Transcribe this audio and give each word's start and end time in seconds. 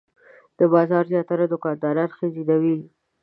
د 0.59 0.59
بازار 0.73 1.03
زیاتره 1.11 1.45
دوکانداران 1.47 2.09
ښځینه 2.17 2.55
وې. 2.61 2.77